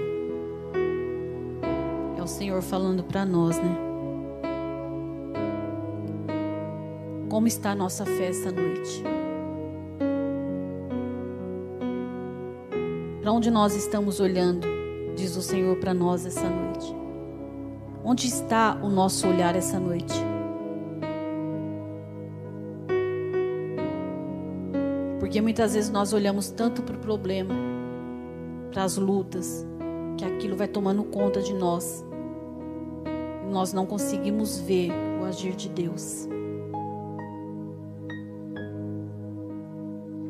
[2.19, 3.77] É o Senhor falando para nós, né?
[7.31, 9.20] Como está a nossa fé esta noite?
[13.21, 14.67] Para onde nós estamos olhando,
[15.15, 16.97] diz o Senhor para nós essa noite?
[18.03, 20.15] Onde está o nosso olhar essa noite?
[25.19, 27.55] Porque muitas vezes nós olhamos tanto para o problema,
[28.73, 29.67] para as lutas,
[30.17, 32.03] que aquilo vai tomando conta de nós.
[33.45, 36.27] E nós não conseguimos ver o agir de Deus.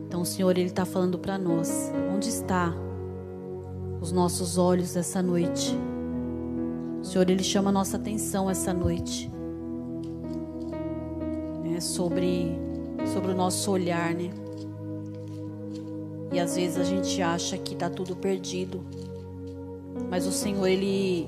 [0.09, 2.71] Então o Senhor ele está falando para nós, onde está
[3.99, 5.75] os nossos olhos essa noite?
[7.01, 9.33] O Senhor ele chama a nossa atenção essa noite,
[11.65, 12.59] né, sobre
[13.11, 14.29] sobre o nosso olhar, né?
[16.31, 18.85] E às vezes a gente acha que está tudo perdido,
[20.11, 21.27] mas o Senhor ele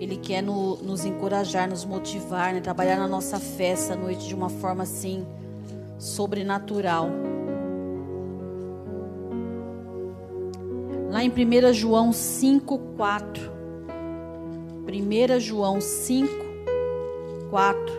[0.00, 2.60] Ele quer no, nos encorajar, nos motivar, né?
[2.60, 5.24] trabalhar na nossa fé essa noite de uma forma assim
[6.00, 7.27] sobrenatural.
[11.18, 13.50] Lá em 1 João 5, 4.
[14.86, 16.28] 1 João 5,
[17.50, 17.94] 4.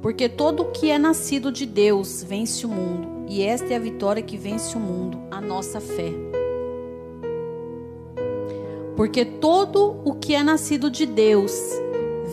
[0.00, 3.78] Porque todo o que é nascido de Deus vence o mundo, e esta é a
[3.78, 6.10] vitória que vence o mundo, a nossa fé.
[8.96, 11.52] Porque todo o que é nascido de Deus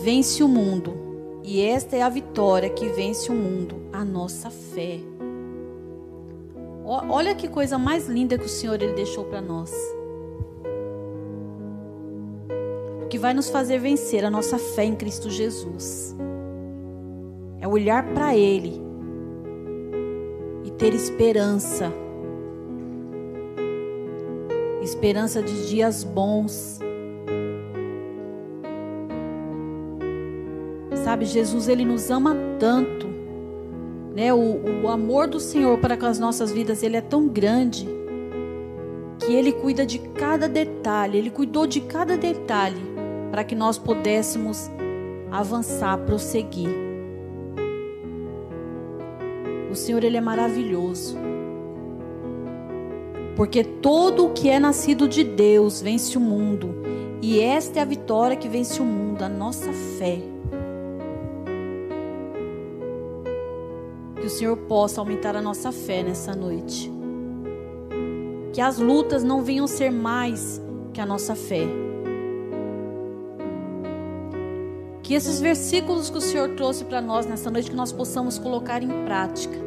[0.02, 1.05] vence o mundo,
[1.48, 5.00] e esta é a vitória que vence o mundo, a nossa fé.
[6.84, 9.72] Olha que coisa mais linda que o Senhor ele deixou para nós.
[13.04, 16.16] O que vai nos fazer vencer a nossa fé em Cristo Jesus
[17.62, 18.82] é olhar para Ele
[20.64, 21.94] e ter esperança.
[24.82, 26.80] Esperança de dias bons.
[31.16, 33.08] Sabe, Jesus, Ele nos ama tanto.
[34.14, 34.34] Né?
[34.34, 37.88] O, o amor do Senhor para com as nossas vidas, Ele é tão grande.
[39.20, 41.18] Que Ele cuida de cada detalhe.
[41.18, 42.82] Ele cuidou de cada detalhe.
[43.32, 44.70] Para que nós pudéssemos
[45.32, 46.76] avançar, prosseguir.
[49.72, 51.18] O Senhor ele é maravilhoso.
[53.38, 56.76] Porque todo o que é nascido de Deus vence o mundo,
[57.22, 60.36] e esta é a vitória que vence o mundo, a nossa fé.
[64.26, 66.92] Que o Senhor possa aumentar a nossa fé nessa noite.
[68.52, 70.60] Que as lutas não venham ser mais
[70.92, 71.68] que a nossa fé.
[75.04, 78.82] Que esses versículos que o Senhor trouxe para nós nessa noite, que nós possamos colocar
[78.82, 79.64] em prática.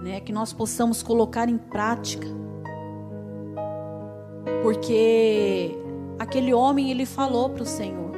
[0.00, 2.28] né, que nós possamos colocar em prática.
[4.62, 5.76] Porque
[6.20, 8.12] aquele homem ele falou para o Senhor,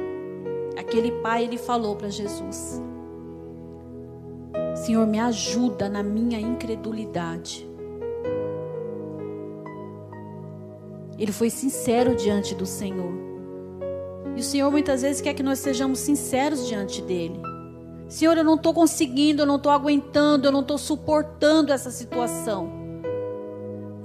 [0.77, 2.85] aquele pai ele falou para Jesus:
[4.85, 7.67] Senhor, me ajuda na minha incredulidade.
[11.17, 13.11] Ele foi sincero diante do Senhor.
[14.35, 17.41] E o Senhor muitas vezes quer que nós sejamos sinceros diante dele.
[18.07, 22.69] Senhor, eu não estou conseguindo, eu não estou aguentando, eu não estou suportando essa situação.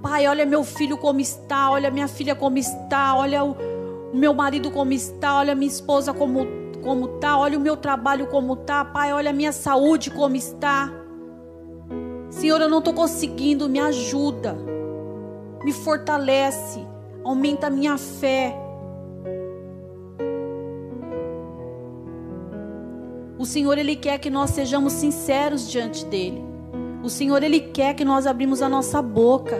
[0.01, 3.55] Pai, olha meu filho como está, olha minha filha como está, olha o,
[4.15, 6.47] meu marido como está, olha minha esposa como
[6.83, 10.91] como está, olha o meu trabalho como está, Pai, olha a minha saúde como está.
[12.31, 14.57] Senhor, eu não estou conseguindo, me ajuda,
[15.65, 16.87] me fortalece,
[17.25, 18.57] aumenta a minha fé.
[23.39, 26.45] O Senhor ele quer que nós sejamos sinceros diante dele.
[27.03, 29.59] O Senhor ele quer que nós abrimos a nossa boca,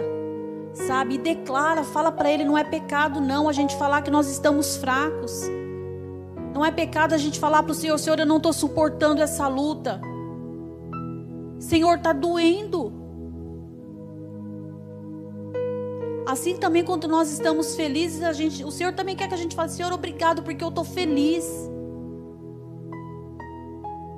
[0.73, 1.15] sabe?
[1.15, 4.77] E declara, fala para ele, não é pecado não a gente falar que nós estamos
[4.77, 5.49] fracos.
[6.53, 9.47] Não é pecado a gente falar para o Senhor, Senhor, eu não estou suportando essa
[9.47, 10.01] luta.
[11.59, 12.91] Senhor, está doendo.
[16.27, 19.55] Assim também quando nós estamos felizes, a gente, o Senhor também quer que a gente
[19.55, 21.45] fale, Senhor, obrigado porque eu estou feliz.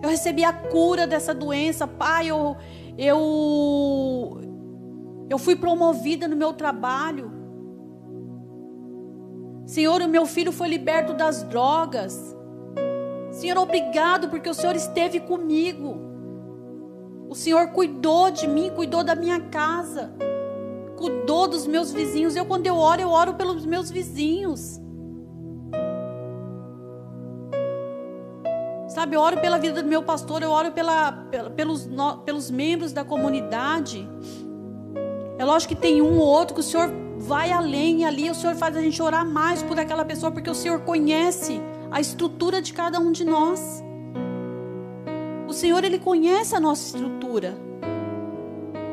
[0.01, 2.27] Eu recebi a cura dessa doença, pai.
[2.27, 2.57] Eu,
[2.97, 4.41] eu,
[5.29, 7.31] eu fui promovida no meu trabalho.
[9.65, 12.35] Senhor, o meu filho foi liberto das drogas.
[13.31, 15.97] Senhor, obrigado porque o Senhor esteve comigo.
[17.29, 20.13] O Senhor cuidou de mim, cuidou da minha casa,
[20.97, 22.35] cuidou dos meus vizinhos.
[22.35, 24.79] Eu, quando eu oro, eu oro pelos meus vizinhos.
[28.87, 31.11] Sabe, eu oro pela vida do meu pastor, eu oro pela,
[31.55, 31.89] pelos,
[32.23, 34.07] pelos membros da comunidade.
[35.39, 36.91] É lógico que tem um ou outro que o Senhor
[37.23, 40.49] vai além e ali o Senhor faz a gente orar mais por aquela pessoa, porque
[40.49, 43.81] o Senhor conhece a estrutura de cada um de nós.
[45.47, 47.55] O Senhor, Ele conhece a nossa estrutura.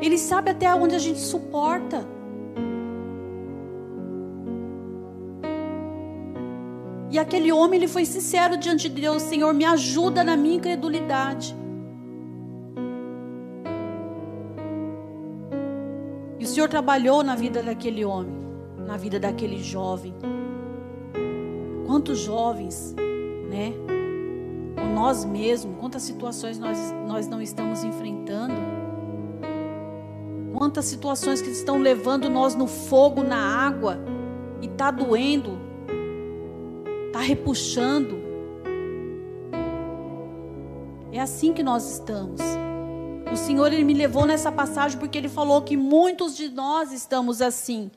[0.01, 2.07] Ele sabe até onde a gente suporta.
[7.11, 11.60] E aquele homem ele foi sincero diante de Deus: Senhor, me ajuda na minha incredulidade.
[16.51, 18.35] Senhor trabalhou na vida daquele homem,
[18.77, 20.13] na vida daquele jovem.
[21.85, 22.93] Quantos jovens,
[23.49, 23.73] né?
[24.77, 26.77] Ou nós mesmos, quantas situações nós,
[27.07, 28.55] nós não estamos enfrentando.
[30.53, 33.97] Quantas situações que estão levando nós no fogo, na água,
[34.61, 35.57] e está doendo,
[37.07, 38.19] está repuxando.
[41.13, 42.41] É assim que nós estamos.
[43.31, 47.41] O Senhor ele me levou nessa passagem porque ele falou que muitos de nós estamos
[47.41, 47.89] assim.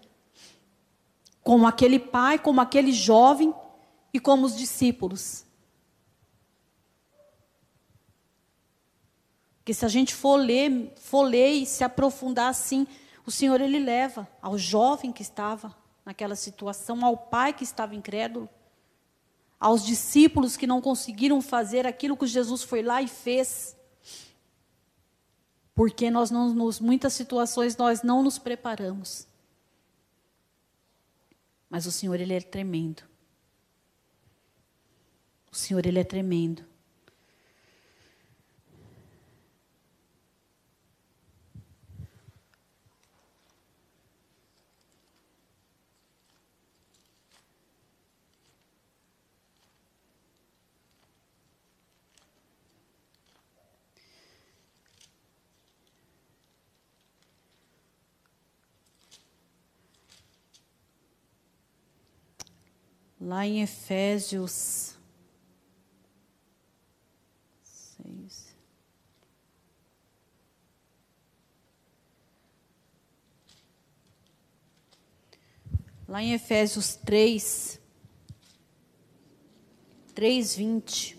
[1.42, 3.52] Como aquele pai, como aquele jovem
[4.12, 5.44] e como os discípulos.
[9.58, 12.86] Porque se a gente for ler, for ler e se aprofundar assim,
[13.26, 15.74] o Senhor ele leva ao jovem que estava
[16.04, 18.48] naquela situação, ao pai que estava incrédulo,
[19.58, 23.73] aos discípulos que não conseguiram fazer aquilo que Jesus foi lá e fez.
[25.74, 29.26] Porque nós não nos muitas situações nós não nos preparamos.
[31.68, 33.02] Mas o Senhor ele é tremendo.
[35.50, 36.64] O Senhor ele é tremendo.
[63.24, 64.94] Lá em Efésios
[67.62, 68.54] 6.
[76.06, 77.80] Lá em Efésios 3,
[80.14, 81.18] 3, 20.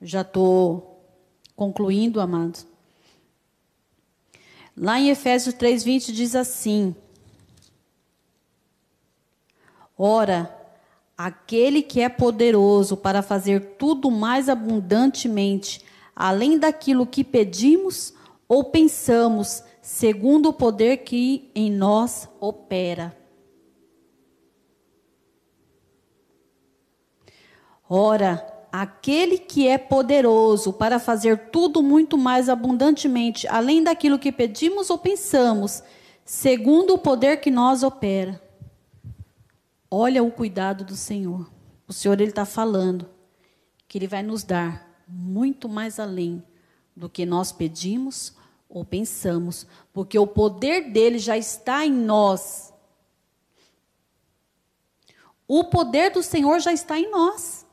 [0.00, 1.04] Já estou
[1.54, 2.66] concluindo, amados.
[4.74, 6.96] Lá em Efésios 3, 20 diz assim:
[9.98, 10.54] Ora,
[11.16, 15.82] aquele que é poderoso para fazer tudo mais abundantemente,
[16.14, 18.12] além daquilo que pedimos
[18.46, 23.16] ou pensamos, segundo o poder que em nós opera.
[27.88, 34.90] Ora, aquele que é poderoso para fazer tudo muito mais abundantemente, além daquilo que pedimos
[34.90, 35.82] ou pensamos,
[36.24, 38.45] segundo o poder que nós opera.
[39.98, 41.50] Olha o cuidado do Senhor.
[41.88, 43.08] O Senhor ele está falando
[43.88, 46.44] que ele vai nos dar muito mais além
[46.94, 48.36] do que nós pedimos
[48.68, 52.74] ou pensamos, porque o poder dele já está em nós.
[55.48, 57.64] O poder do Senhor já está em nós.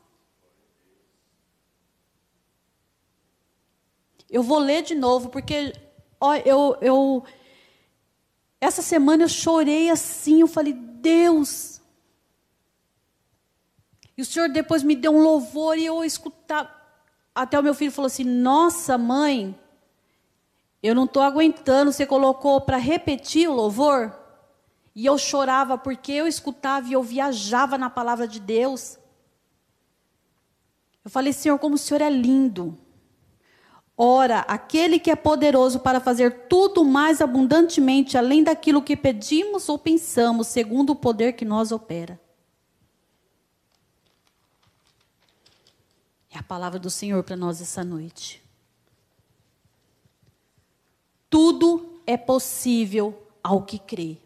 [4.30, 5.74] Eu vou ler de novo, porque
[6.18, 7.22] ó, eu, eu
[8.58, 11.73] essa semana eu chorei assim, eu falei, Deus,
[14.16, 16.70] e o Senhor depois me deu um louvor e eu escutava.
[17.34, 19.58] Até o meu filho falou assim: Nossa, mãe,
[20.82, 21.92] eu não estou aguentando.
[21.92, 24.14] Você colocou para repetir o louvor?
[24.94, 28.98] E eu chorava porque eu escutava e eu viajava na palavra de Deus.
[31.04, 32.78] Eu falei, Senhor, como o Senhor é lindo.
[33.96, 39.78] Ora, aquele que é poderoso para fazer tudo mais abundantemente, além daquilo que pedimos ou
[39.78, 42.20] pensamos, segundo o poder que nós opera.
[46.34, 48.42] É a palavra do Senhor para nós essa noite.
[51.30, 54.18] Tudo é possível ao que crê.